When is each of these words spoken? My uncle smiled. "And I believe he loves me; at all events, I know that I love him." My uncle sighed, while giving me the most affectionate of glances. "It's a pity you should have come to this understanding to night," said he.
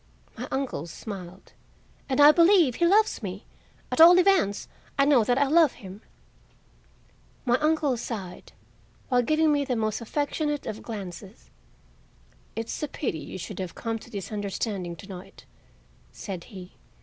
My 0.35 0.47
uncle 0.49 0.87
smiled. 0.87 1.53
"And 2.09 2.19
I 2.19 2.31
believe 2.31 2.77
he 2.77 2.87
loves 2.87 3.21
me; 3.21 3.45
at 3.91 4.01
all 4.01 4.17
events, 4.17 4.67
I 4.97 5.05
know 5.05 5.23
that 5.23 5.37
I 5.37 5.45
love 5.45 5.73
him." 5.73 6.01
My 7.45 7.59
uncle 7.59 7.95
sighed, 7.97 8.51
while 9.09 9.21
giving 9.21 9.53
me 9.53 9.63
the 9.63 9.75
most 9.75 10.01
affectionate 10.01 10.65
of 10.65 10.81
glances. 10.81 11.51
"It's 12.55 12.81
a 12.81 12.87
pity 12.87 13.19
you 13.19 13.37
should 13.37 13.59
have 13.59 13.75
come 13.75 13.99
to 13.99 14.09
this 14.09 14.31
understanding 14.31 14.95
to 14.95 15.07
night," 15.07 15.45
said 16.11 16.45
he. 16.45 16.71